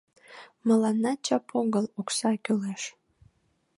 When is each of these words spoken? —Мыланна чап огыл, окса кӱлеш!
—Мыланна 0.67 1.13
чап 1.25 1.45
огыл, 1.59 1.85
окса 1.99 2.31
кӱлеш! 2.43 2.83